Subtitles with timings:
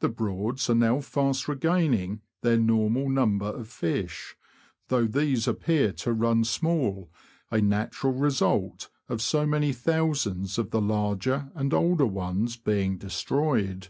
[0.00, 4.36] The Broads are now fast regaining their normal number of fish,
[4.88, 7.10] though these appear to run small,
[7.50, 13.88] a natural result of so many thousands of the larger and older ones being destroyed.